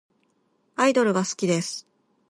[0.77, 1.87] アイドルが好きです。